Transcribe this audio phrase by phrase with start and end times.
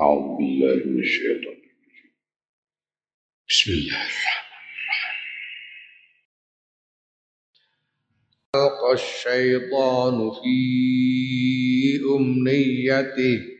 [0.00, 2.12] أعوذ بالله من الشيطان الرجيم.
[3.48, 5.16] بسم الله الرحمن الرحيم.
[8.92, 10.56] الشيطان في
[12.16, 13.59] أمنيته.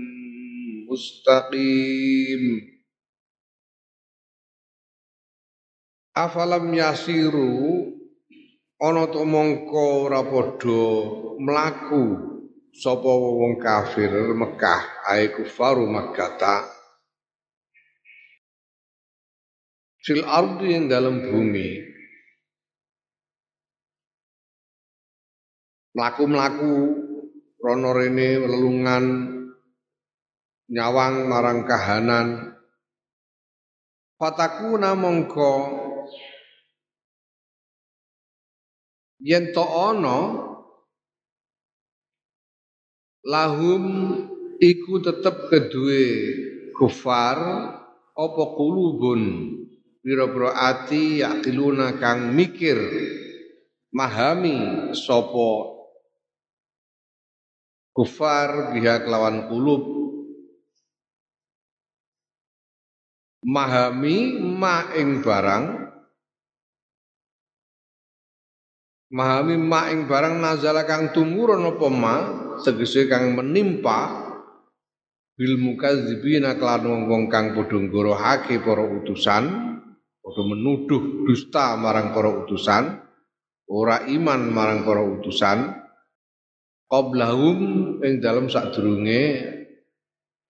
[0.91, 2.43] mustaqim.
[6.11, 7.87] Afalam yasiru
[8.83, 10.83] ana to mongko ora padha
[11.39, 12.03] mlaku
[12.75, 16.67] sapa wong kafir Mekah ae kufaru Makkah.
[20.03, 21.87] Fil ardi yang dalam bumi.
[25.93, 26.73] Mlaku-mlaku
[27.61, 29.05] rono rene lelungan
[30.71, 32.55] nyawang marang kahanan.
[34.15, 35.53] Fatakuna mongko.
[39.21, 39.61] Yen to
[43.21, 43.85] lahum
[44.57, 46.05] iku tetep kedue
[46.73, 47.37] kufar
[48.17, 49.53] apa kulubun
[50.01, 52.81] pira-pira ati yakiluna kang mikir
[53.93, 55.77] mahami sapa
[57.93, 60.00] kufar biha kelawan kulub
[63.41, 65.65] mahami ma ing barang.
[69.11, 72.15] Mahami ma ing barang nazala kang tumurun apa ma?
[72.61, 74.29] Tegese kang menimpa.
[75.35, 79.43] Bil mukadzibina kelan wong-wong kang padha nggorohake para utusan.
[80.21, 83.03] Padha menuduh dusta marang para utusan.
[83.67, 85.75] Ora iman marang para utusan.
[86.91, 87.59] Qablahum
[88.03, 89.23] ing dalem sadurunge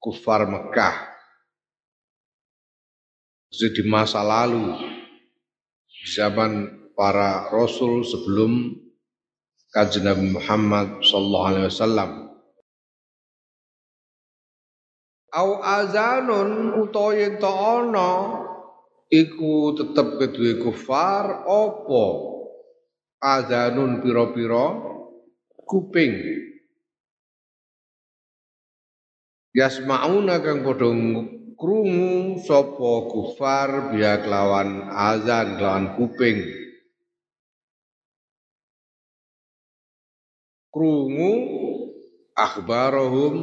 [0.01, 1.10] kufar Mekah
[3.51, 4.79] di masa lalu
[6.07, 8.71] zaman para rasul sebelum
[9.75, 12.11] kajian Nabi Muhammad sallallahu alaihi wasallam.
[15.31, 17.15] Au azanun utawa
[17.79, 18.11] ana
[19.11, 22.05] iku tetep kedue kufar apa?
[23.21, 24.91] Azanun pira-pira?
[25.67, 26.19] Kuping.
[29.55, 30.91] Yasmauna kang padha
[31.61, 36.41] krungu sapa kufar biya kelawan azan kelawan kuping.
[40.73, 41.33] Krungu
[42.33, 43.35] akhbarahum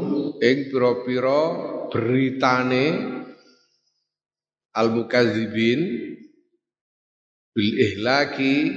[0.42, 1.42] ing pira-pira
[1.94, 2.86] beritane
[4.74, 5.80] al mukadzibin
[7.54, 8.74] bil ihlaki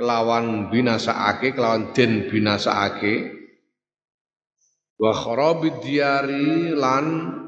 [0.00, 3.36] kelawan binasaake kelawan den binasaake
[4.96, 7.39] wa kharabid diyari lan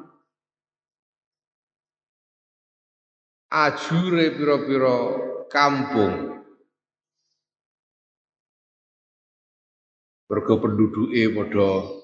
[3.52, 4.96] ajure pira-pira
[5.52, 6.40] kampung
[10.32, 12.00] mergo penduduke padha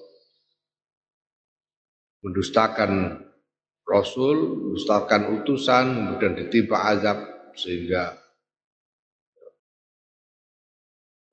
[2.21, 3.25] mendustakan
[3.89, 4.37] rasul,
[4.69, 7.17] mendustakan utusan, kemudian ditimpa azab
[7.57, 8.13] sehingga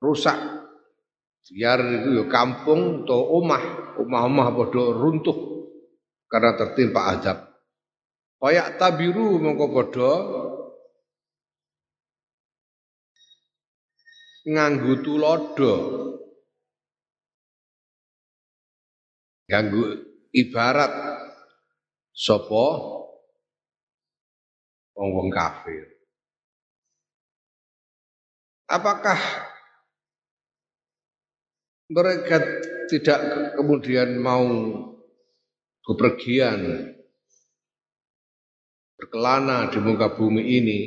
[0.01, 0.39] rusak.
[1.47, 5.39] Biar itu ya kampung atau omah, omah-omah padha runtuh
[6.27, 7.56] karena tertimpa azab.
[8.37, 10.13] Kayak tabiru mongko padha
[14.47, 15.75] nganggo tulodo.
[19.51, 19.83] Nganggo
[20.31, 20.93] ibarat
[22.15, 22.67] sapa
[24.97, 25.97] wong-wong kafir.
[28.67, 29.19] apakah
[31.87, 32.43] mereka
[32.91, 33.19] tidak
[33.55, 34.47] kemudian mau
[35.87, 36.91] bepergian
[38.97, 40.81] berkelana di muka bumi ini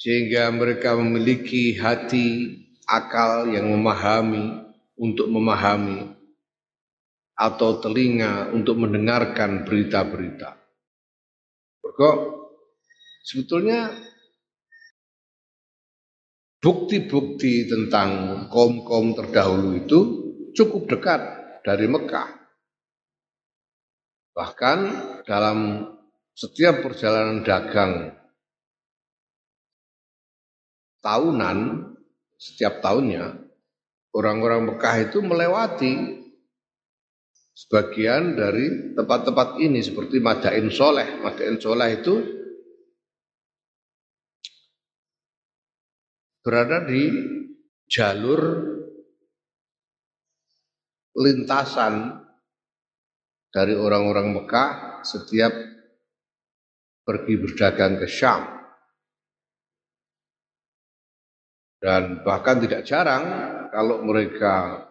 [0.00, 2.56] sehingga mereka memiliki hati
[2.88, 4.64] akal yang memahami
[4.96, 6.16] untuk memahami
[7.36, 10.56] atau telinga untuk mendengarkan berita-berita.
[11.84, 12.16] Kok
[13.28, 13.92] sebetulnya
[16.64, 19.98] bukti-bukti tentang kaum-kaum terdahulu itu
[20.56, 21.20] cukup dekat
[21.60, 22.39] dari Mekah.
[24.30, 24.78] Bahkan
[25.26, 25.90] dalam
[26.32, 28.14] setiap perjalanan dagang
[31.02, 31.58] tahunan,
[32.38, 33.36] setiap tahunnya,
[34.14, 35.94] orang-orang Mekah itu melewati
[37.56, 41.20] sebagian dari tempat-tempat ini seperti Madain Soleh.
[41.20, 42.14] Madain Soleh itu
[46.40, 47.04] berada di
[47.84, 48.40] jalur
[51.20, 52.16] lintasan
[53.50, 55.50] dari orang-orang Mekah setiap
[57.02, 58.46] pergi berdagang ke Syam.
[61.80, 63.24] Dan bahkan tidak jarang
[63.72, 64.86] kalau mereka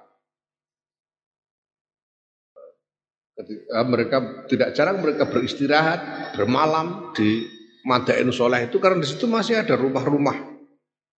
[3.87, 7.47] mereka tidak jarang mereka beristirahat bermalam di
[7.87, 10.35] Madain Soleh itu karena di situ masih ada rumah-rumah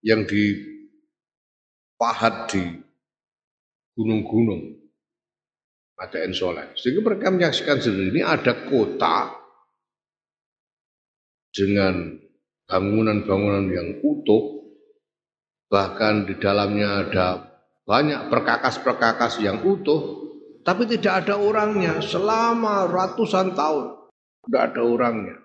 [0.06, 0.94] yang dipahat
[2.54, 2.62] di
[3.98, 4.81] gunung-gunung
[6.01, 6.74] ada Ensoleh.
[6.74, 9.38] Sehingga mereka menyaksikan sendiri ini ada kota
[11.53, 12.18] dengan
[12.65, 14.65] bangunan-bangunan yang utuh,
[15.69, 17.27] bahkan di dalamnya ada
[17.86, 20.25] banyak perkakas-perkakas yang utuh,
[20.65, 24.09] tapi tidak ada orangnya selama ratusan tahun.
[24.42, 25.38] Tidak ada orangnya.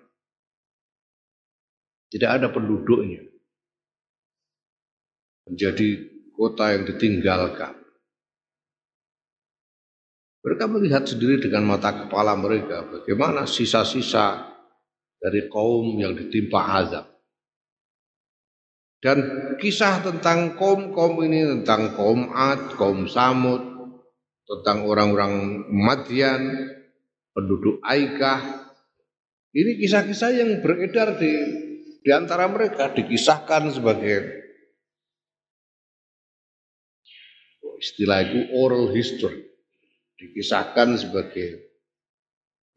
[2.07, 3.27] Tidak ada penduduknya
[5.47, 5.87] menjadi
[6.35, 7.86] kota yang ditinggalkan.
[10.47, 14.47] Mereka melihat sendiri dengan mata kepala mereka bagaimana sisa-sisa
[15.19, 17.03] dari kaum yang ditimpa azab.
[19.03, 19.27] Dan
[19.59, 23.59] kisah tentang kaum-kaum ini, tentang kaum Ad, kaum Samud,
[24.47, 26.71] tentang orang-orang Madian,
[27.35, 28.71] penduduk Aikah,
[29.51, 31.35] ini kisah-kisah yang beredar di,
[31.99, 34.47] di antara mereka, dikisahkan sebagai
[37.83, 39.46] istilah itu oral history
[40.17, 41.77] dikisahkan sebagai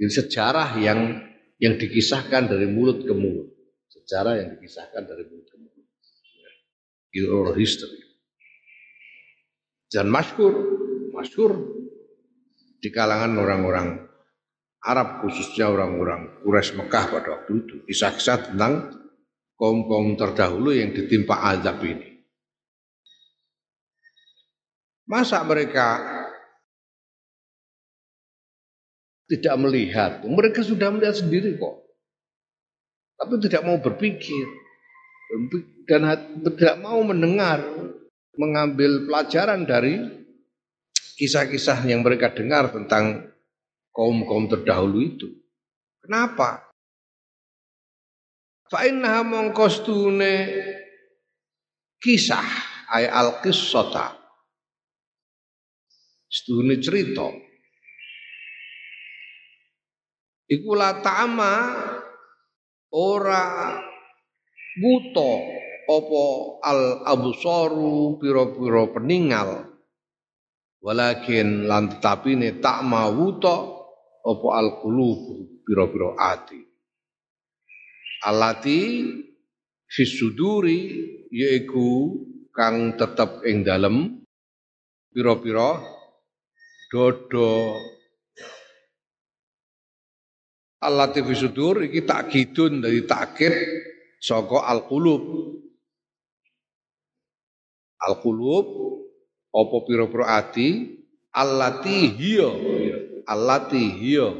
[0.00, 1.24] sejarah yang
[1.60, 3.52] yang dikisahkan dari mulut ke mulut.
[3.92, 5.86] Sejarah yang dikisahkan dari mulut ke mulut.
[7.12, 8.00] Itu oral history.
[9.90, 10.54] Dan masyhur
[11.12, 11.52] masyhur
[12.80, 13.88] di kalangan orang-orang
[14.80, 18.96] Arab khususnya orang-orang Quraisy Mekah pada waktu itu kisah-kisah tentang
[19.60, 22.24] kaum-kaum terdahulu yang ditimpa azab ini.
[25.04, 26.00] Masa mereka
[29.30, 30.26] tidak melihat?
[30.26, 31.86] Mereka sudah melihat sendiri kok.
[33.14, 34.46] Tapi tidak mau berpikir
[35.86, 36.02] dan
[36.42, 37.62] tidak mau mendengar,
[38.34, 40.02] mengambil pelajaran dari
[41.20, 43.30] kisah-kisah yang mereka dengar tentang
[43.94, 45.28] kaum-kaum terdahulu itu.
[46.00, 46.66] Kenapa?
[48.72, 50.34] Fa'innaha mongkostune
[52.00, 52.46] kisah
[52.90, 54.20] ay al-qissata
[56.30, 57.26] Sedune cerita.
[60.50, 61.54] Iku la ta'ama
[62.90, 63.78] ora
[64.82, 65.32] buta
[65.86, 66.24] apa
[66.66, 69.70] al absaru pira-pira peninggal
[70.82, 73.56] walakin lan tetapine ta'ma wuta
[74.26, 75.22] apa al qulub
[75.62, 76.60] pira-pira ati.
[78.26, 79.06] Alati
[79.86, 80.80] fisuduri
[81.30, 82.18] yaiku
[82.50, 84.18] kang tetep ing dalem
[85.14, 85.78] pira-pira
[86.90, 87.78] dodo
[90.80, 93.52] Al-Latif Sudur iki takkidun dari takkid
[94.16, 95.22] saka al-qulub.
[98.00, 98.66] Al-qulub
[99.52, 100.96] apa pira-pira ati
[101.36, 102.48] allati hiya
[103.28, 104.32] allati hiya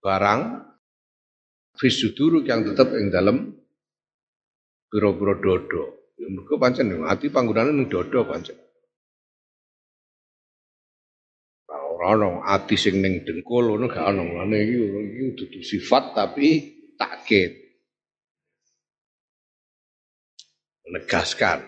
[0.00, 0.64] barang
[1.76, 3.52] fisudur yang tetep ing dalem
[4.88, 6.14] pira-pira dodo.
[6.16, 8.56] Ya mergo pancen ati panggonane ning dodo pancen.
[12.02, 14.22] Ana ati sing ning dengkul ngono gak ana.
[14.22, 16.48] Ngene iki iki dudu sifat tapi
[16.96, 17.52] takkid
[20.86, 21.64] menegaskan.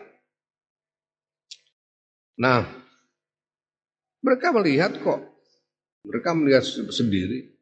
[2.39, 2.65] Nah
[4.25, 5.21] mereka melihat kok.
[6.09, 7.53] Mereka melihat sendiri.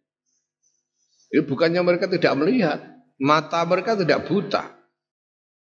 [1.34, 2.78] Ya bukannya mereka tidak melihat.
[3.16, 4.76] Mata mereka tidak buta,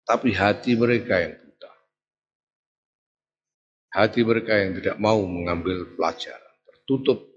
[0.08, 1.72] tapi hati mereka yang buta.
[3.92, 6.41] Hati mereka yang tidak mau mengambil pelajaran,
[6.82, 7.30] tertutup.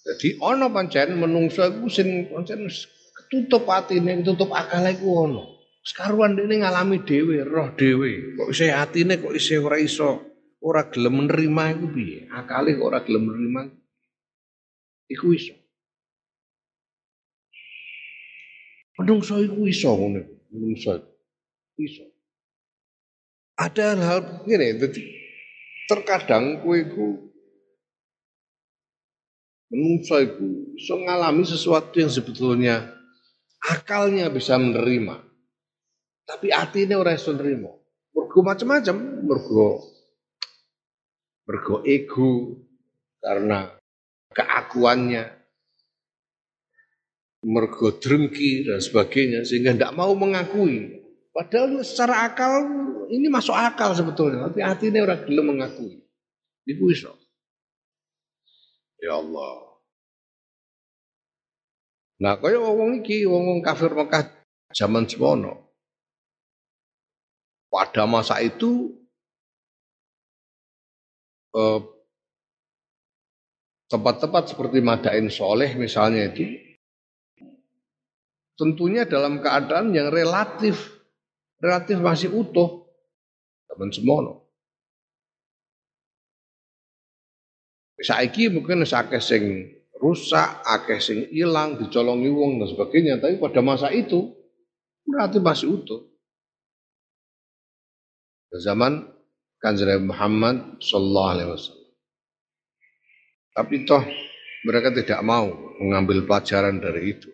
[0.00, 5.42] Jadi ono pancen menungso iku sing pancen ketutup atine, ketutup akal iku ono.
[5.80, 8.36] Sekaruan dene ngalami dhewe, roh dhewe.
[8.36, 10.24] Kok isih atine kok isih ora iso
[10.60, 12.18] ora gelem menerima iku piye?
[12.32, 13.62] Akale kok ora gelem menerima.
[15.10, 15.54] Iku iso.
[19.00, 20.20] Menungso iku iso ngono.
[20.52, 21.00] Menungso
[21.80, 22.04] iso.
[23.56, 24.80] Ada hal jadi
[25.90, 27.34] terkadang kue ku
[29.70, 30.46] menungso iku
[30.78, 32.94] iso ngalami sesuatu yang sebetulnya
[33.66, 35.26] akalnya bisa menerima.
[36.26, 37.74] Tapi hatinya orang iso nerima.
[38.14, 39.68] Mergo macam-macam, mergo
[41.50, 42.62] mergo ego
[43.18, 43.74] karena
[44.30, 45.26] keakuannya
[47.42, 50.99] mergo drengki dan sebagainya sehingga tidak mau mengakui.
[51.30, 52.66] Padahal secara akal
[53.06, 56.02] ini masuk akal sebetulnya, tapi hati ini orang belum mengakui.
[56.66, 57.14] Ibu iso.
[58.98, 59.70] Ya Allah.
[62.20, 64.28] Nah, kaya wong iki wong kafir Mekah
[64.76, 65.72] zaman semono.
[67.70, 68.92] Pada masa itu
[71.54, 71.80] eh,
[73.90, 76.46] tempat-tempat seperti Madain Soleh misalnya itu
[78.54, 80.99] tentunya dalam keadaan yang relatif
[81.60, 82.88] relatif masih utuh
[83.68, 84.48] teman semono.
[88.00, 89.44] Saiki mungkin akeh sing
[90.00, 94.32] rusak, akeh sing hilang, dicolongi wong dan sebagainya, tapi pada masa itu
[95.04, 96.00] relatif masih utuh.
[98.50, 99.04] Zaman
[99.60, 101.90] Kanjeng Muhammad Sallallahu Alaihi Wasallam.
[103.52, 104.02] Tapi toh
[104.64, 107.28] mereka tidak mau mengambil pelajaran dari itu.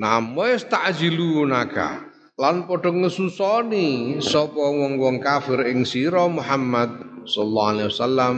[0.00, 2.08] Namoes ta'jilunaka.
[2.40, 6.88] Lan padha ngesusoni sapa wong-wong kafir ing sira Muhammad
[7.28, 8.36] sallallahu alaihi wasallam.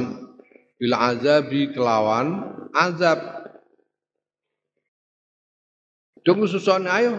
[0.74, 3.46] Bil azabi kelawan azab.
[6.26, 7.14] Dung susone ayo.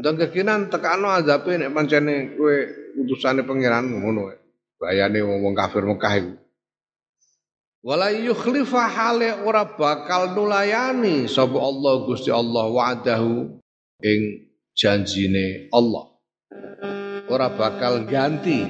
[0.00, 2.56] Ndang kekinan tekano azabe nek pancene kowe
[3.04, 4.32] utusane pangeran ngono
[4.80, 6.32] bayane wong-wong kafir Mekah iku.
[7.84, 13.60] Wala yukhlifa hale ora bakal nulayani sapa Allah Gusti Allah wa'dahu
[14.04, 16.12] ing janjine Allah.
[17.24, 18.68] Ora bakal ganti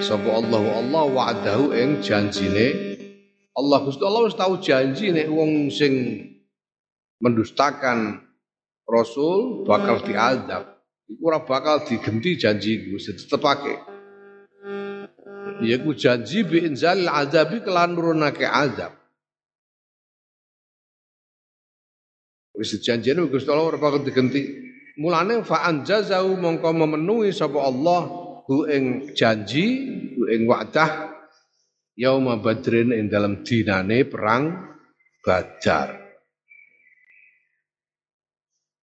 [0.00, 2.96] sapa Allah Allah wa'dahu ing janjine
[3.52, 6.24] Allah Gusti Allah wis tau janji nek wong sing
[7.20, 8.24] mendustakan
[8.88, 10.80] Rasul bakal diadab.
[11.06, 13.74] Iku ora bakal digenti janji iku tetepake.
[15.60, 18.99] Iku janji bi inzal azabi kelan nurunake azab.
[22.54, 24.68] Wis janjine Gusti Allah ora bakal digenti.
[25.00, 28.10] Mulane fa anjazau mongko memenuhi sapa Allah
[28.44, 29.86] hu ing janji,
[30.18, 31.14] hu ing wa'dah
[31.94, 34.72] yauma badrin ing dalam dinane perang
[35.20, 36.00] Badar.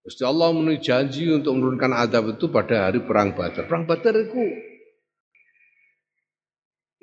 [0.05, 3.67] Gusti Allah memenuhi janji untuk menurunkan adab itu pada hari perang Badar.
[3.67, 4.41] Perang Badar itu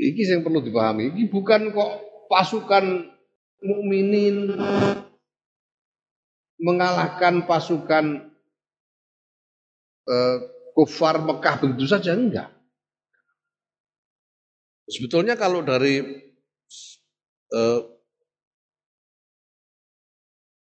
[0.01, 1.13] iki yang perlu dipahami.
[1.13, 1.93] Ini bukan kok
[2.33, 3.11] pasukan
[3.61, 4.57] mukminin
[6.65, 8.33] mengalahkan pasukan
[10.09, 10.39] eh,
[10.73, 12.49] kufar Mekah begitu saja enggak.
[14.89, 16.01] Sebetulnya kalau dari
[17.53, 17.81] eh,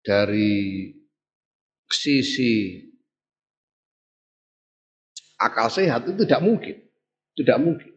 [0.01, 0.53] dari
[1.93, 2.81] sisi
[5.37, 6.77] akal sehat itu tidak mungkin,
[7.37, 7.93] tidak mungkin.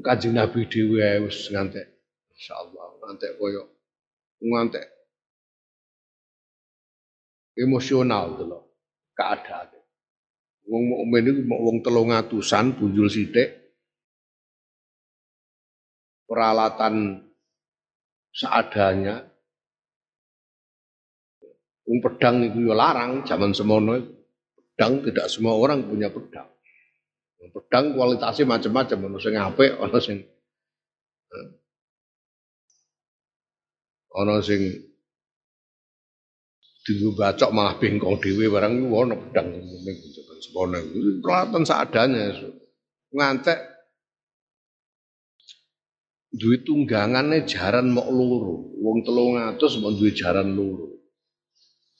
[0.00, 1.84] Kanjeng Nabi dhewe wis ngantek
[2.32, 3.68] insyaallah ngantek koyo
[4.40, 4.86] ngantek
[7.60, 8.58] emosional dulu
[9.12, 9.76] keadaan.
[10.70, 13.58] Wong mukmin itu wong telung atusan bunjul sithik.
[16.30, 17.26] Peralatan
[18.30, 19.26] seadanya.
[21.90, 23.98] Wong pedang itu ya larang zaman semono.
[24.54, 26.46] Pedang tidak semua orang punya pedang.
[27.50, 30.22] Pedang kualitasnya macam-macam, ono sing apik, ono sing
[34.16, 34.60] ana sing
[36.82, 39.96] dienggo bacok malah bengkong dhewe barang iku ana pedang ning
[40.40, 40.78] semono
[41.22, 42.24] peralatan seadanya
[43.14, 43.70] ngantek
[46.30, 48.70] duwe tunggangane jaran mok loro.
[48.80, 50.86] Wong 300 mok duwe jaran loro.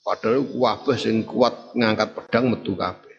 [0.01, 3.15] Padahal kabeh sing kuat ngangkat pedang metu kabeh.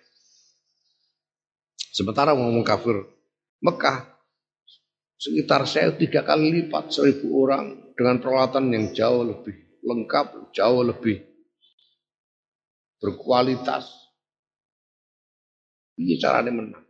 [1.92, 3.06] Sementara wong kafir
[3.62, 4.11] Mekah
[5.22, 9.54] sekitar saya tiga kali lipat seribu orang dengan peralatan yang jauh lebih
[9.86, 11.22] lengkap, jauh lebih
[12.98, 13.86] berkualitas.
[15.94, 16.86] Ini caranya menang.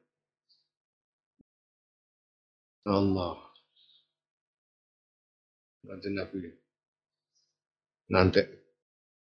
[2.89, 3.37] Allah.
[5.85, 6.49] Nanti Nabi.
[8.09, 8.41] Nanti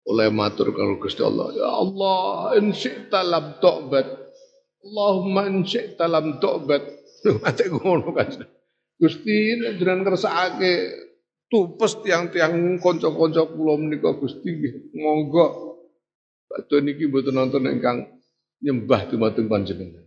[0.07, 1.51] oleh matur kalau Gusti Allah.
[1.59, 4.07] Ya Allah, in syi'ta lam tu'bad.
[4.87, 6.83] Allahumma in syi'ta lam tu'bad.
[7.43, 8.62] Nanti ngono kan.
[9.03, 10.95] Gusti jenengan kersakake
[11.51, 14.95] tupes tiang-tiang konco-konco kula menika Gusti nggih.
[14.95, 15.47] Monggo
[16.47, 18.07] badhe niki mboten nonton ingkang
[18.63, 20.07] nyembah dumateng panjenengan.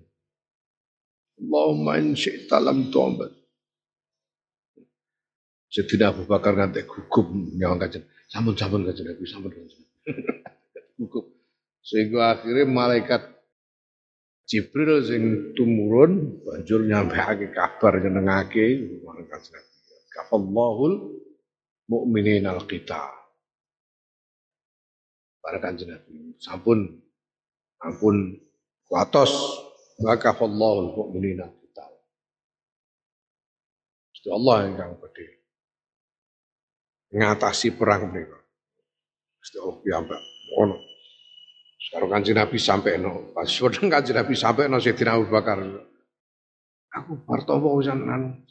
[1.36, 3.36] Allahumma in syi'ta lam tu'bad.
[5.68, 7.28] Sedina Abu Bakar nganti gugup
[7.60, 8.08] nyawang kajen.
[8.32, 9.84] Sampun-sampun kajen Nabi, sampun kajen.
[11.04, 11.36] gugup.
[11.84, 13.35] Sehingga akhirnya malaikat
[14.46, 15.24] Jibril sing
[15.58, 19.74] tumurun banjur nyampeake kabar nyenengake marang Kanjeng Nabi.
[20.14, 20.94] Kafallahul
[22.70, 23.04] kita.
[25.42, 26.94] Para Kanjeng Nabi sampun
[27.82, 28.38] ampun
[28.86, 29.34] kuatos
[29.98, 31.86] maka kafallahul mukminin al kita.
[34.14, 35.28] Gusti Allah ingkang gede
[37.18, 38.38] ngatasi perang mereka.
[39.42, 40.22] Gusti Allah piyambak
[41.86, 45.62] sekarang kanji Nabi sampai no, pas sudah kanji Nabi sampai no Sayyidina Abu Bakar.
[46.98, 48.42] Aku partomo usanan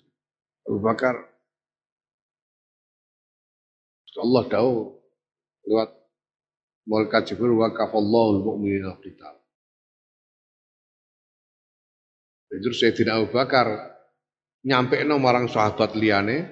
[0.63, 1.35] Abu Bakar.
[4.15, 4.95] Allah tahu
[5.67, 5.91] lewat
[6.87, 9.43] malaikat Jibril wa kafallahu al-mu'minina qital.
[12.55, 13.67] Terus Sayyidina Abu Bakar
[14.63, 16.47] nyampe no marang sahabat liane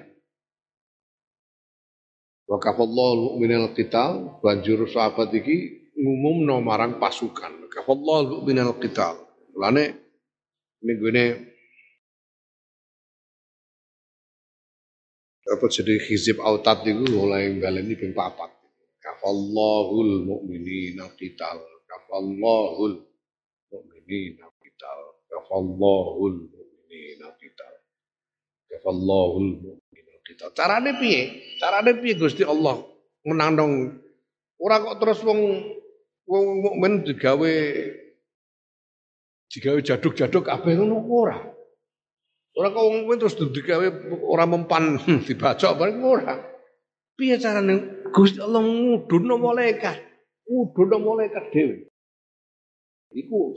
[2.51, 7.69] wa kafallahu al-mu'minina qital banjur sahabat iki ngumumno marang pasukan.
[7.69, 9.17] Kafallahu minal qital.
[9.53, 9.85] Lane
[10.83, 11.25] ini
[15.43, 18.49] apa jadi hizib autat itu mulai baleni ping papat.
[19.03, 21.59] Kafallahul mu'minina qital.
[21.85, 23.03] Kafallahul
[23.69, 24.99] mu'minina qital.
[25.27, 27.73] Kafallahul mu'minina qital.
[28.71, 30.49] Kafallahul mu'minina qital.
[30.55, 31.21] Carane piye?
[31.59, 32.79] Carane piye Gusti Allah
[33.27, 33.73] menang dong.
[34.63, 35.39] Ora kok terus wong
[36.23, 37.53] Wong mukmin digawe
[39.51, 41.37] digawe jaduk-jaduk kabeh ngono ora.
[42.53, 43.85] Ora kok wong mukmin terus digawe
[44.23, 46.33] ora mempan dibacok bareng ora.
[47.13, 49.97] Piye carane Gusti Allah ngudunno malaikat?
[50.49, 51.85] Ngudunno malaikat dhewe.
[53.13, 53.53] Iku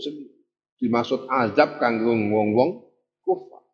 [0.76, 2.70] dimaksud azab kanggo wong-wong
[3.24, 3.64] kufar.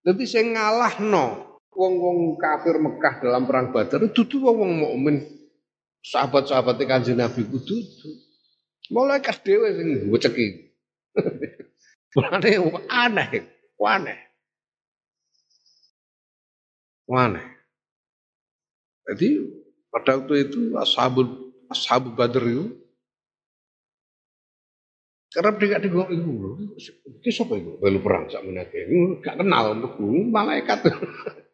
[0.00, 5.33] Dadi sing ngalahno wong-wong kafir Mekah dalam perang Badar dudu wong mukmin
[6.04, 8.08] sahabat-sahabat Kanjeng Nabi ku dudu.
[8.92, 10.46] Malaikat dhewe sing ngeceki.
[12.14, 12.50] Mulane
[12.92, 13.28] aneh,
[13.80, 14.18] aneh.
[17.08, 17.46] Aneh.
[19.08, 19.28] Jadi
[19.88, 22.66] pada waktu itu ashabul ashabu Badr itu
[25.34, 26.30] kerap tidak digok itu,
[26.78, 27.74] itu siapa itu?
[27.82, 28.86] Belu perang sak menake,
[29.18, 29.74] gak kenal,
[30.30, 30.78] malaikat.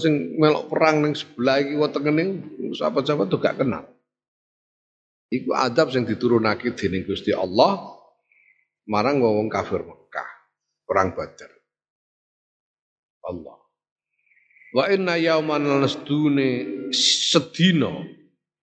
[0.00, 2.24] sing melok perang ning sebelah iki wetengene
[2.76, 3.84] sahabat-sahabat tuh gak kenal.
[5.28, 7.96] Iku adab sing diturunake dening Gusti Allah
[8.86, 10.30] marang wong kafir Mekah,
[10.86, 11.50] perang Badar.
[13.26, 13.58] Allah.
[14.70, 18.06] Wa inna yauman nasdune sedina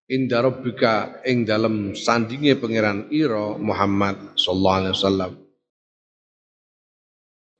[0.07, 5.31] inda rabbika ing dalem sandinge pangeran ira Muhammad sallallahu alaihi wasallam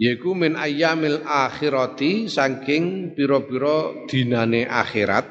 [0.02, 5.30] Yaiku min ayyamil akhirati saking piro-piro dinane akhirat.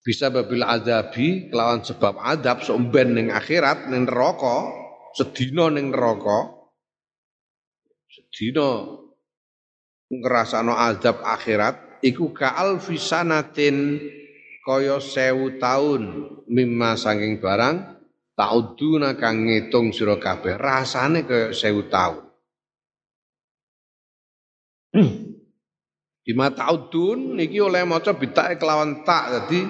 [0.00, 4.68] Bisa babil adabi kelawan sebab adab somben ning akhirat ning neraka
[5.16, 6.56] sedina ning neraka.
[8.08, 8.96] Sedina
[10.08, 14.00] ngrasakno adab akhirat iku ka alfisanatin
[14.64, 17.99] kaya sewu taun mimma saking barang
[18.40, 22.24] Ta'uduna kang ngitung sira kabeh rasane kaya sewu taun.
[26.24, 29.68] Bima ta'udun niki oleh maca bitake kelawan tak dadi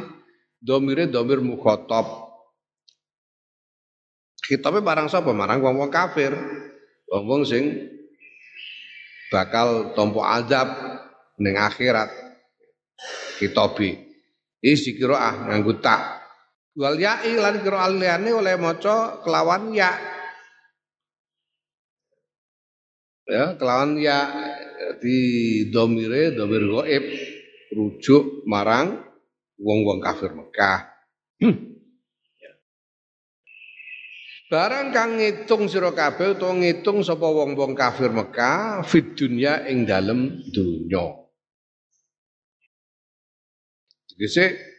[0.62, 2.30] domire domir mukhatab.
[4.38, 5.34] Kitabe barang sapa?
[5.34, 6.30] Marang wong-wong kafir.
[7.10, 7.90] Wong-wong sing
[9.34, 10.70] bakal tompo azab
[11.42, 12.14] ning akhirat.
[13.42, 13.98] Kitabe.
[14.62, 16.19] Isi kira ah nganggo tak
[16.78, 19.90] Wal ya'i lan kira oleh maca kelawan ya.
[23.30, 24.26] Ya, kelawan ya
[24.98, 25.18] di
[25.70, 27.04] domire domir goib
[27.70, 29.02] rujuk marang
[29.58, 30.90] wong-wong kafir Mekah.
[34.50, 40.42] Barang kang ngitung sira kabeh utawa ngitung sapa wong-wong kafir Mekah fid dunya ing dalem
[40.50, 41.22] dunya.
[44.10, 44.69] Tegese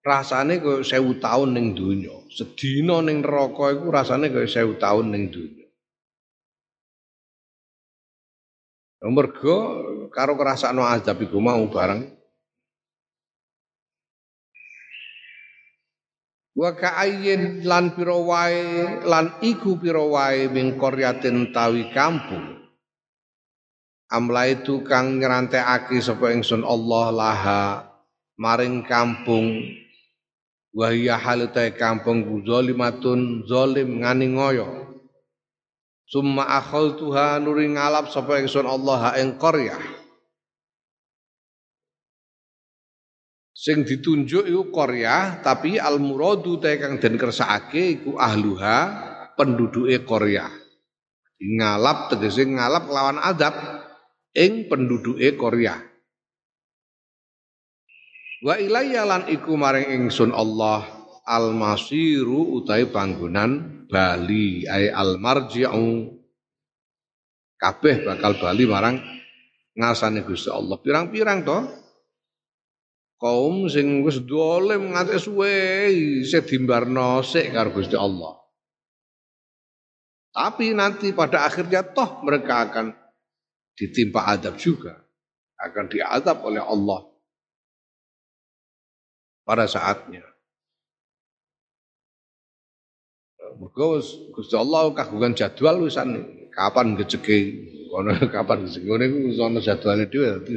[0.00, 2.14] rasane kaya sewu tahun ning dunya.
[2.32, 5.66] Sedina ning neraka iku rasane kaya sewu tahun ning dunya.
[9.00, 9.56] Mergo
[10.12, 12.20] karo kerasakno azab iku mau bareng
[16.60, 22.60] Wa ka'ayyin lan pira wae lan iku pira wae ming qaryatin tawi kampung.
[24.12, 27.62] Amla itu kang nyrantekake sapa ingsun Allah laha
[28.36, 29.62] maring kampung
[30.74, 34.68] wa hiya halata kampung zalimatun zalim ngani ngoyo.
[36.10, 40.00] Summa akhaltuha nuri ngalap sapa ingsun Allah ing qaryah.
[43.60, 48.78] sing ditunjuk iku Korea tapi al muradu kang den kersakake iku ahluha
[49.36, 50.48] penduduke Korea
[51.36, 53.52] ngalap tegese ngalap lawan adab
[54.32, 55.76] ing penduduke Korea
[58.40, 60.84] wa ilayya lan iku maring ingsun Allah
[61.28, 66.08] al masiru utai panggonan bali ay al marji'u
[67.60, 68.96] kabeh bakal bali marang
[69.76, 71.62] ngasane Gusti Allah pirang-pirang toh
[73.20, 75.92] kaum sing wis dolim nganti suwe
[76.24, 78.40] isih dimbarno sik karo Gusti Allah.
[80.30, 82.96] Tapi nanti pada akhirnya toh mereka akan
[83.76, 84.96] ditimpa adab juga.
[85.60, 87.09] Akan diadab oleh Allah
[89.50, 90.22] pada saatnya.
[93.58, 93.98] Mergo
[94.30, 96.22] Gusti Allah kagungan jadwal wisan
[96.54, 97.58] kapan gejeke
[97.90, 100.54] kono kapan gejeke ngene iku ana jadwale dhewe dadi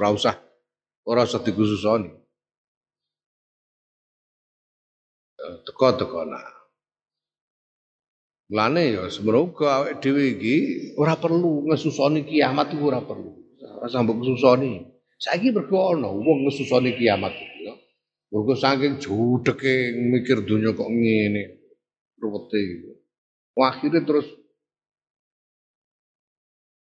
[0.00, 0.40] ora usah
[1.04, 2.08] ora usah dikhususoni.
[5.36, 6.48] Eh, teko-teko nah.
[8.48, 10.56] Mulane ya semoga awake dhewe iki
[10.96, 13.36] ora perlu ngesusoni kiamat iku ora perlu.
[13.84, 14.80] Ora sampe ngesusoni.
[15.20, 17.49] Saiki mergo ana wong ngesusoni kiamat.
[18.30, 21.42] Mergo saking judeke mikir dunia kok ngene.
[22.22, 22.90] Ruwete iku.
[23.60, 24.24] Akhirnya terus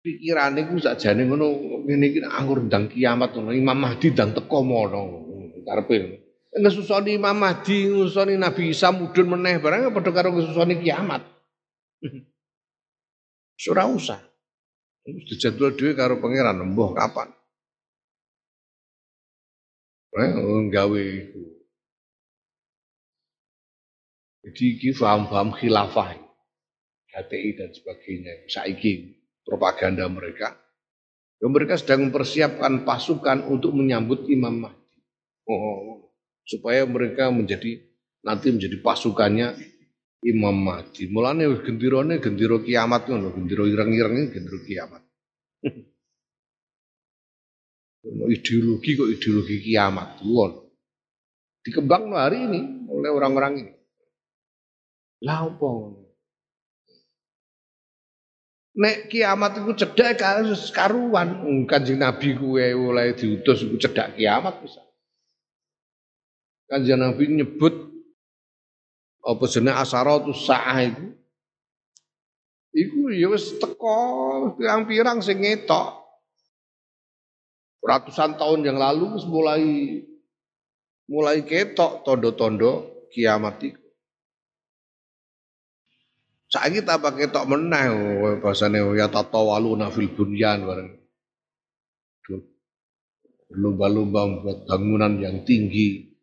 [0.04, 1.46] pikirane ku sakjane ngono
[1.88, 5.00] ngene iki anggur ndang kiamat ngono Imam Mahdi ndang teko mono
[5.64, 5.96] karepe
[6.60, 11.24] ngesusoni Imam Mahdi ngesusoni Nabi Isa mudhun meneh barang padha karo ngesusoni kiamat
[13.72, 14.20] ora usah
[15.08, 16.60] dijadwal dhewe karo pangeran
[16.92, 17.32] kapan
[20.14, 20.32] eh
[20.70, 21.42] gawe iku
[24.44, 26.24] jadi iki paham-paham khilafah
[27.14, 29.14] HTI dan sebagainya saiki
[29.46, 30.58] propaganda mereka.
[31.38, 34.98] Ya, mereka sedang mempersiapkan pasukan untuk menyambut Imam Mahdi.
[35.46, 36.10] Oh,
[36.42, 37.84] supaya mereka menjadi
[38.24, 39.54] nanti menjadi pasukannya
[40.24, 41.06] Imam Mahdi.
[41.12, 45.02] Mulane gendirone gendiro kiamat ngono, gendiro ireng-ireng gendiro kiamat.
[48.04, 50.60] ideologi kok ideologi kiamat ngono.
[51.64, 52.60] Dikembang hari ini
[52.92, 53.72] oleh orang-orang ini.
[55.24, 56.04] Apa
[58.74, 60.18] Nek kiamat itu cedek
[60.74, 64.82] karuan, kanjeng Nabi kuwe oleh diutus iku cedak kiamat bisa.
[66.66, 67.70] Kanjeng Nabi nyebut
[69.22, 71.06] apa jenenge asaratus saah itu.
[72.74, 73.96] Iku ya wis teko
[74.58, 76.03] pirang-pirang sing ngetok.
[77.84, 79.62] Ratusan tahun yang lalu mulai
[81.04, 83.84] mulai ketok tondo-tondo kiamat itu.
[86.48, 87.84] Saiki tak pakai tok meneh
[88.38, 90.90] bahasane ya tatawaluna fil bunyan bareng.
[93.54, 96.14] Lomba-lomba membuat bangunan yang tinggi.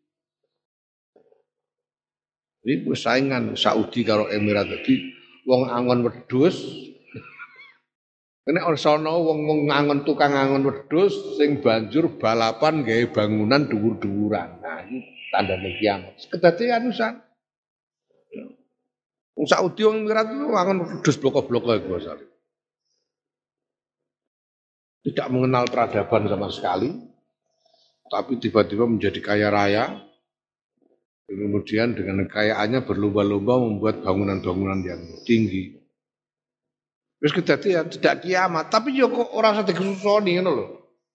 [2.62, 4.94] Ini persaingan Saudi karo Emirat jadi
[5.44, 6.62] wong angon wedhus
[8.42, 14.48] Ini orang sono wong ngangon tukang angon wedhus sing banjur balapan gawe bangunan dhuwur-dhuwuran.
[14.58, 14.82] Nah,
[15.30, 16.18] tanda kiamat.
[16.26, 17.22] Kedadian usan.
[19.38, 22.26] Wong Saudi wong Emirat itu wangun dus blok-blok iku asale.
[25.02, 26.90] Tidak mengenal peradaban sama sekali,
[28.06, 29.84] tapi tiba-tiba menjadi kaya raya.
[31.26, 35.81] Kemudian dengan kekayaannya berlomba-lomba membuat bangunan-bangunan yang tinggi.
[37.22, 40.66] Terus kejadian tidak kiamat, tapi yo kok orang sadek kesusoni ngono lho.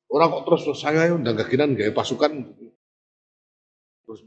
[0.07, 2.31] Orang kok terus saya udah gaginan gaya pasukan
[4.07, 4.23] terus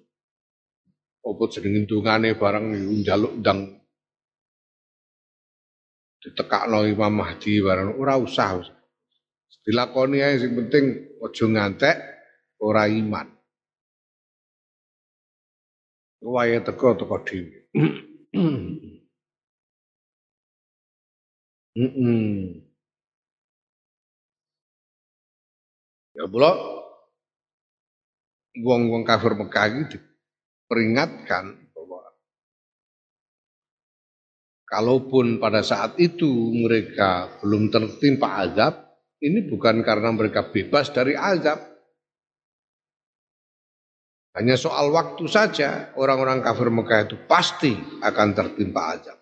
[1.24, 3.80] opo jeneng ndungane barang njaluk ndang
[6.20, 8.60] ditekakno Imam Mahdi barang ora usah.
[9.64, 11.96] Dilakoni ae sing penting aja ngantek
[12.60, 13.24] ora iman.
[16.20, 17.72] Wae teko teko dhewe.
[21.76, 22.64] -mm.
[26.14, 26.52] Ya pula
[28.59, 32.02] wong-wong kafir Mekah ini diperingatkan bahwa
[34.66, 38.74] kalaupun pada saat itu mereka belum tertimpa azab,
[39.22, 41.62] ini bukan karena mereka bebas dari azab.
[44.35, 49.19] Hanya soal waktu saja orang-orang kafir Mekah itu pasti akan tertimpa azab.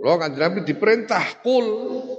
[0.00, 1.66] Kalau kan Nabi diperintah kul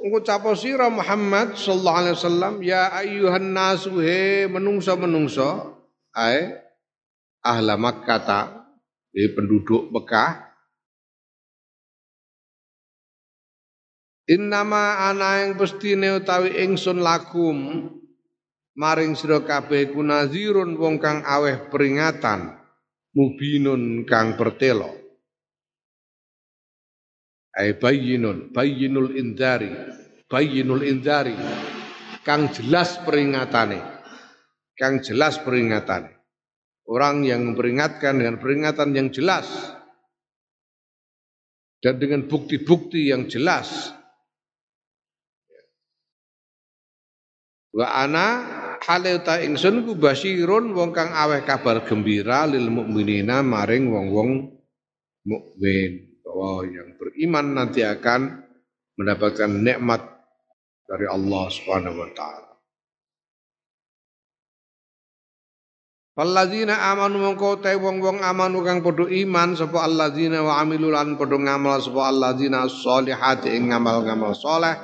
[0.05, 5.81] ngucap sira Muhammad sallallahu alaihi wasallam ya ayyuhan nasu he menungso menungso
[6.13, 6.61] ai
[7.41, 8.41] ahla Makkah ta
[9.11, 10.53] penduduk Mekah.
[14.29, 17.89] Innama ana yang pestine utawi ingsun lakum
[18.77, 22.61] maring sira kabeh kunazirun wong kang aweh peringatan
[23.17, 25.00] mubinun kang pertelo
[27.57, 29.71] ay bayyinun bayyinul indari
[30.31, 31.35] bayyinul indari.
[32.21, 33.81] Kang jelas peringatane
[34.77, 36.21] kang jelas peringatane
[36.87, 39.47] orang yang memperingatkan dengan peringatan yang jelas.
[41.81, 43.89] Dan dengan bukti-bukti yang jelas.
[47.73, 48.27] Wa ana
[48.85, 54.61] hale ta ingsun ku basyirun wong kang aweh kabar gembira lil mukminina maring wong-wong
[55.25, 58.45] mukmin bahwa yang beriman nanti akan
[58.95, 60.01] mendapatkan nikmat
[60.85, 62.51] dari Allah Subhanahu wa taala.
[66.21, 71.33] Alladzina amanu mongko te wong-wong amanu kang padha iman sapa alladzina wa amilu lan padha
[71.33, 74.77] ngamal sapa alladzina sholihati ing ngamal-ngamal saleh.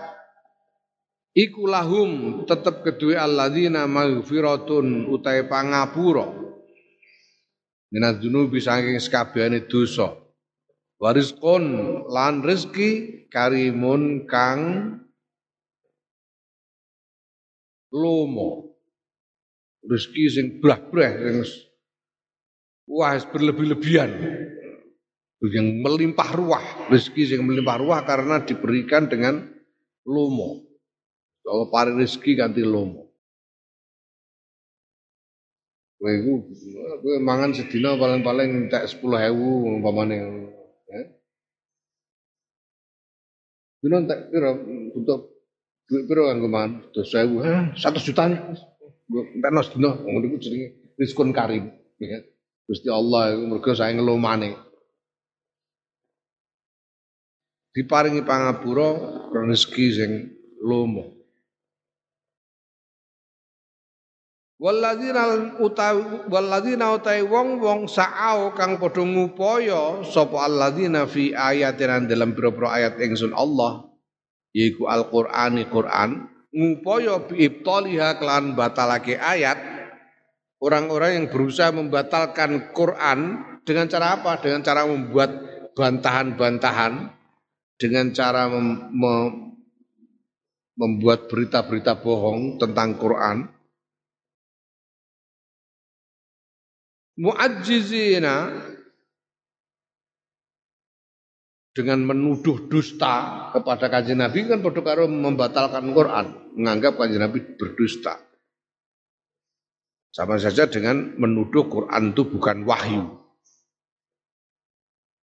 [1.38, 6.26] Iku lahum tetep kedue alladzina maghfiratun utahe pangapura.
[7.94, 10.27] Minaz dzunubi saking sakabehane dosa
[10.98, 11.64] Wariskon
[12.10, 14.62] lan rezeki karimun kang
[17.94, 18.74] lomo.
[19.86, 21.38] Rezeki sing brah-brah sing
[22.90, 24.10] wah berlebih-lebihan.
[25.38, 29.46] Yang melimpah ruah, rezeki sing melimpah ruah karena diberikan dengan
[30.02, 30.66] lomo.
[31.46, 33.06] Kalau pari rezeki ganti lomo.
[35.98, 36.34] Kowe iku
[37.22, 39.34] mangan sedina paling-paling entek 10.000
[39.82, 40.47] umpamane
[43.88, 44.52] Dino tak piro
[44.92, 45.20] butuh
[45.88, 46.92] duit piro kanggo mangan?
[46.92, 48.36] Dos sewu, ha, satu juta nih.
[49.40, 51.72] Entek nos dino, ngono iku jenenge rizkun karim.
[51.96, 52.20] Ya.
[52.68, 54.60] Gusti Allah iku mergo saya ngelomane.
[57.72, 58.92] Diparingi pangapura
[59.32, 60.12] rezeki sing
[60.60, 61.17] lomo.
[64.58, 72.74] Walladzina utawi walladzina utai wong-wong sa'au kang padha ngupaya sapa alladzina fi ayatin dalam pira-pira
[72.74, 73.86] ayat ingsun Allah
[74.58, 79.62] yaiku Al-Qur'ani Qur'an ngupaya biibtaliha kelan batalake ayat
[80.58, 84.42] orang-orang yang berusaha membatalkan Quran dengan cara apa?
[84.42, 85.38] Dengan cara membuat
[85.78, 87.14] bantahan-bantahan
[87.78, 89.54] dengan cara mem mem
[90.78, 93.57] membuat berita-berita bohong tentang Quran
[97.18, 98.54] muajizina
[101.74, 108.18] dengan menuduh dusta kepada kanjeng Nabi kan padha karo membatalkan Quran, menganggap kanjeng Nabi berdusta.
[110.10, 113.06] Sama saja dengan menuduh Quran itu bukan wahyu.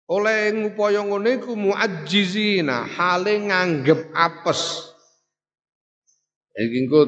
[0.06, 4.94] Oleh ngupaya ngene iku muajizina hale nganggep apes.
[6.54, 7.00] Iki engko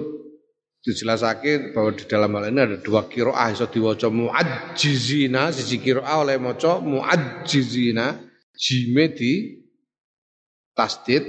[0.87, 6.39] dijelasake bahwa di dalam hal ini ada dua kiroah iso diwaca muajizina siji kiroah oleh
[6.39, 8.15] maca muajizina
[8.55, 9.33] jime di
[10.79, 11.27] tasdid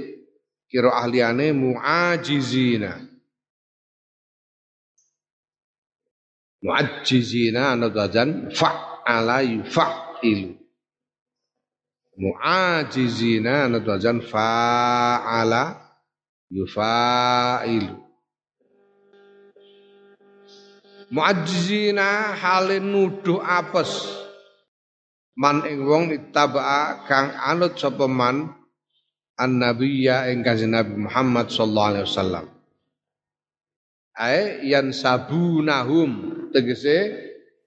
[0.70, 3.02] kiroah liyane muajizina
[6.62, 10.54] muajizina ana wazan fa'ala yufa'ilu
[12.14, 15.82] muajizina ana wazan fa'ala
[16.46, 18.07] yufa'ilu
[21.12, 24.08] muajizina halin nuduh apes.
[25.38, 28.54] Man ing wong ittaba kang anut sapa man?
[29.38, 32.46] Annabiyya ing kanjeng Nabi Muhammad sallallahu alaihi wasallam.
[34.18, 36.10] Ae yan sabunahum.
[36.50, 37.14] Tegese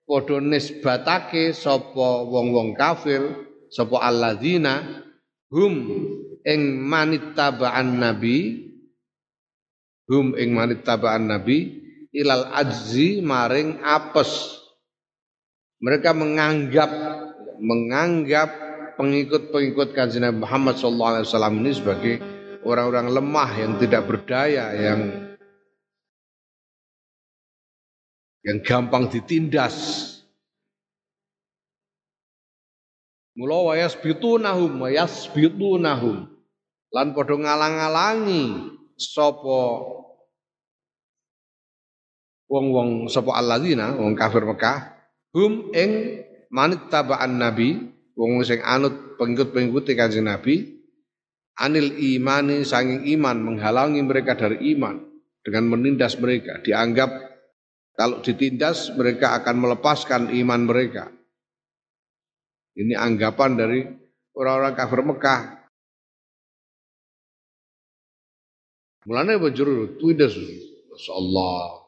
[0.03, 3.23] padha nisbatake sapa wong-wong kafir
[3.71, 4.83] sapa alladzina
[5.47, 5.75] hum
[6.43, 8.67] ing manittaba'an nabi
[10.11, 11.80] hum ing manittaba'an nabi
[12.11, 14.59] ilal ajzi maring apes.
[15.81, 16.91] Mereka menganggap
[17.57, 18.49] menganggap
[18.99, 21.25] pengikut-pengikut kanjeng Muhammad SAW
[21.57, 22.21] ini sebagai
[22.61, 25.01] orang-orang lemah yang tidak berdaya, yang
[28.45, 30.07] yang gampang ditindas.
[33.33, 36.29] Mula wayas bitunahum, wayas bitunahum.
[36.91, 39.61] Lan padha ngalang-alangi sapa
[42.51, 44.91] wong-wong sapa alladzina wong kafir Mekah
[45.31, 46.19] hum ing
[46.51, 47.79] manit tabaan nabi
[48.19, 50.83] wong sing anut pengikut-pengikut Kanjeng Nabi
[51.55, 54.99] anil imani sanging iman menghalangi mereka dari iman
[55.39, 57.31] dengan menindas mereka dianggap
[57.95, 61.11] kalau ditindas mereka akan melepaskan iman mereka.
[62.71, 63.83] Ini anggapan dari
[64.33, 65.41] orang-orang kafir Mekah.
[69.05, 70.33] Mulanya bajur tuidas
[71.09, 71.80] Allah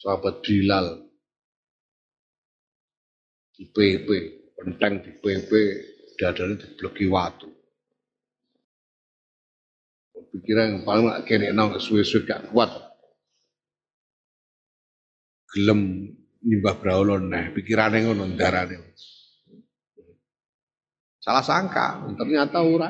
[0.00, 0.86] sahabat Bilal
[3.52, 4.08] di PP,
[4.56, 5.50] penteng di PP,
[6.16, 7.48] dadane dibloki watu.
[10.30, 12.70] Pikiran yang paling gak kene nang suwe-suwe gak kuat.
[15.50, 16.06] Gelem
[16.46, 18.94] nyembah brahola nah, pikirane ngono darane.
[21.20, 22.88] Salah sangka, ternyata ora.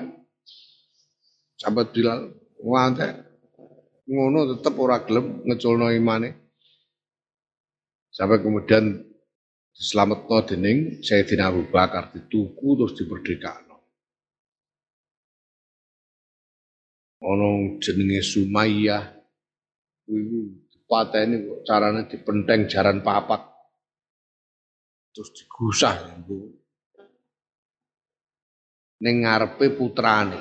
[1.59, 2.31] Sahabat Bilal,
[2.63, 3.09] wante
[4.07, 6.50] ngono tetep ora gelem ngeculno imane.
[8.21, 9.01] Sampai kemudian
[9.73, 13.81] diselametno dening Sayyidina Abu Bakar dituku terus diperdekakno.
[17.25, 19.09] Ono jenenge Sumayyah
[20.05, 23.41] kuwi dipateni kok carane dipenteng jaran papat
[25.17, 26.61] terus digusah nggo
[29.01, 30.41] ning ngarepe putrane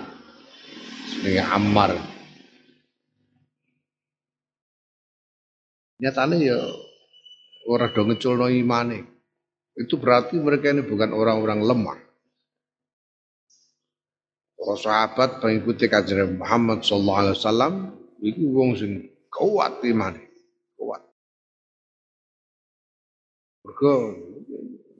[1.16, 1.96] jenenge Ammar.
[6.04, 6.60] Nyatane ya
[7.68, 9.20] ora do ngeculno imane
[9.80, 12.00] itu berarti mereka ini bukan orang-orang lemah.
[14.60, 17.74] Para sahabat mengikuti kajian Muhammad sallallahu alaihi wasallam
[18.20, 20.20] itu wong sing kuat iman,
[20.76, 21.00] kuat.
[23.64, 24.20] Mergo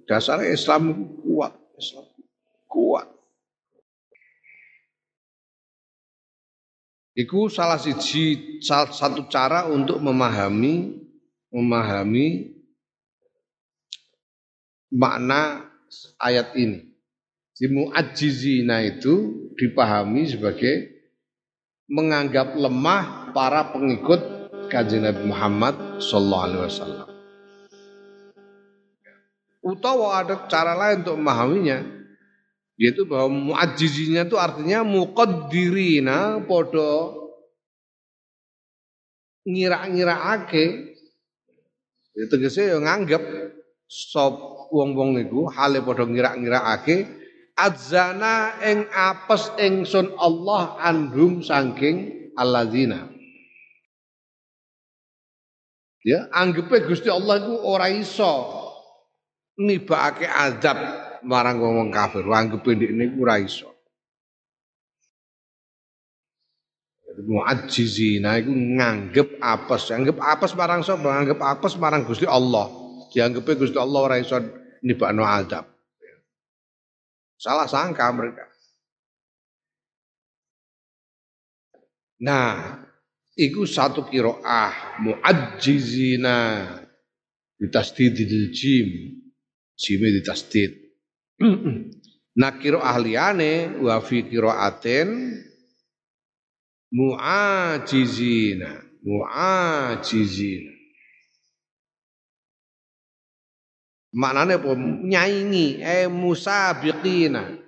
[0.08, 2.08] dasar Islam kuat, Islam
[2.72, 3.08] kuat.
[7.20, 10.99] Iku salah siji salah satu cara untuk memahami
[11.54, 12.54] memahami
[14.94, 15.70] makna
[16.22, 16.90] ayat ini.
[17.54, 20.96] Si mu'ajizina itu dipahami sebagai
[21.92, 24.22] menganggap lemah para pengikut
[24.72, 27.08] kajian Nabi Muhammad sallallahu alaihi wasallam.
[29.60, 32.00] Utawa ada cara lain untuk memahaminya
[32.80, 37.28] yaitu bahwa mu'ajizinya itu artinya muqaddirina podo
[42.20, 43.24] ngira-ngiraake itu yang nganggap
[43.88, 47.08] sop wong-wong niku hale padha ngira-ngirakake
[47.56, 53.08] adzana ing apes ingsun Allah andhum saking alladzina.
[56.04, 58.48] Ya, anggepe Gusti Allah iku ora iso
[59.60, 60.80] nibakake azab
[61.28, 62.24] marang wong kafir.
[62.24, 63.79] Anggepe ndekne iku ora iso.
[67.20, 71.04] Mu'ajizina iku nganggep apes, anggap apes marang sapa?
[71.04, 72.72] Nganggep apes marang Gusti Allah.
[73.12, 74.40] Dianggepe Gusti Allah ora iso
[74.86, 75.68] nibakno adab.
[77.40, 78.48] Salah sangka mereka.
[82.20, 82.84] Nah,
[83.40, 86.68] itu satu kiroah muajizina
[87.56, 88.88] ditasdidil jim.
[89.80, 90.76] Jime ditasdid.
[92.40, 94.28] nah kiro ahliane wa fi
[96.92, 100.80] muajizina muajizina
[104.10, 104.74] Maknanya apa?
[105.06, 107.62] Nyaingi, eh musabiqina.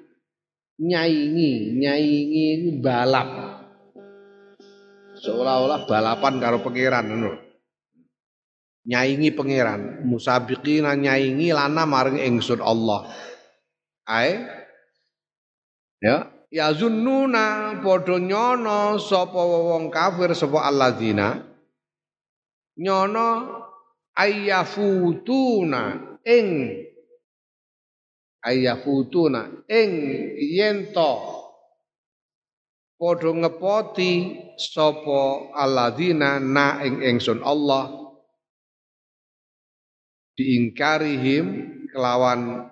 [0.81, 3.62] Nyaingi, nyaingi balap.
[5.21, 7.31] Seolah-olah balapan karo pangeran ngono.
[8.89, 13.05] Nyaingi pangeran, musabiqina nyaingi lana maring ingsun Allah.
[14.09, 14.41] Ae
[16.01, 21.39] ya ya zunnuna padha nyono sapa wong kafir sapa alladzina?
[22.76, 23.28] Nyono
[24.20, 25.82] ayyafutuna
[26.28, 26.47] ing
[28.43, 29.91] ayafutuna ing
[30.38, 31.12] yen to.
[32.99, 34.12] Padha ngepoti
[34.60, 38.02] sapa alladzina na ing ingsun Allah
[40.36, 41.45] diingkarihim
[41.91, 42.68] kelawan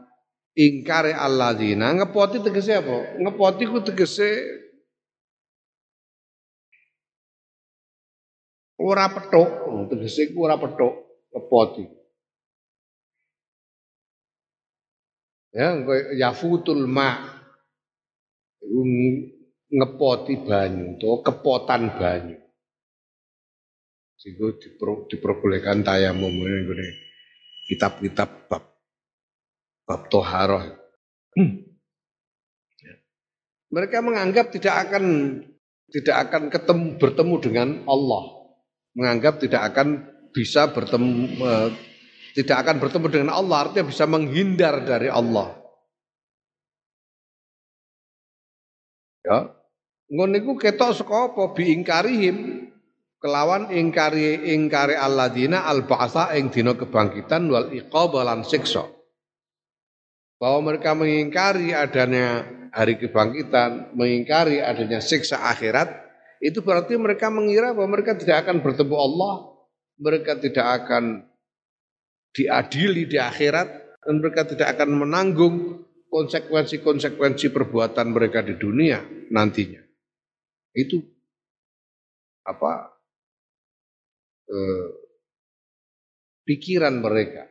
[0.60, 1.95] ingkare alladzina.
[1.95, 3.16] Ngepoti tegese apa?
[3.16, 4.30] Ngepoti ku tegese
[8.80, 9.49] ora petuk
[9.88, 10.93] tegese ku ora petuk
[11.32, 11.86] ngepoti.
[15.55, 15.74] Ya,
[16.20, 17.39] yafutul ma.
[19.70, 22.38] ngepoti banyu atau kepotan banyu.
[24.18, 24.57] Sehingga
[25.10, 26.34] diperbolehkan tayamum.
[26.34, 26.89] Ini
[27.70, 28.79] kitab-kitab bab
[29.90, 30.62] bab toharoh.
[31.34, 31.66] Hmm.
[32.78, 32.94] Ya.
[33.74, 35.06] Mereka menganggap tidak akan
[35.90, 38.54] tidak akan ketemu bertemu dengan Allah.
[38.94, 41.10] Menganggap tidak akan bisa bertemu
[41.42, 41.70] eh,
[42.38, 45.58] tidak akan bertemu dengan Allah artinya bisa menghindar dari Allah.
[49.26, 49.58] Ya.
[50.10, 52.70] Ngono niku ketok saka apa biingkarihim
[53.22, 58.99] kelawan ingkari ingkari alladzina al ba'sa ing dina kebangkitan wal iqab lan siksa.
[60.40, 65.92] Bahwa mereka mengingkari adanya hari kebangkitan, mengingkari adanya siksa akhirat,
[66.40, 69.36] itu berarti mereka mengira bahwa mereka tidak akan bertemu Allah,
[70.00, 71.28] mereka tidak akan
[72.32, 73.68] diadili di akhirat,
[74.00, 75.56] dan mereka tidak akan menanggung
[76.08, 79.84] konsekuensi-konsekuensi perbuatan mereka di dunia nantinya.
[80.74, 81.04] Itu
[82.48, 82.96] apa
[84.50, 84.88] eh,
[86.48, 87.49] pikiran mereka.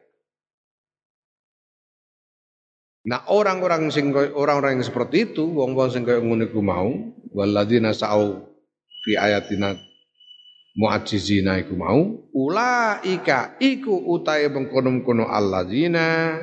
[3.08, 6.92] Nah orang-orang sing orang-orang yang seperti itu, wong-wong sing kaya ngono iku mau,
[7.32, 8.44] waladina sa'u
[9.00, 9.80] fi ayatina
[10.76, 16.36] mu'ajizina iku mau, ulaika iku utahe mengkono-kono alladzina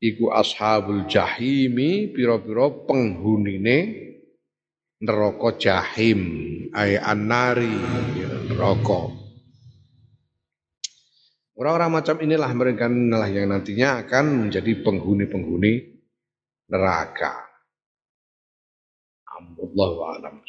[0.00, 4.08] iku ashabul jahimi pira-pira penghunine
[5.04, 6.20] neraka jahim
[6.72, 7.76] ay annari
[8.48, 9.21] neraka
[11.62, 15.74] orang-orang macam inilah mereka inilah yang nantinya akan menjadi penghuni-penghuni
[16.66, 17.46] neraka.
[19.32, 20.42] Allahu a'lam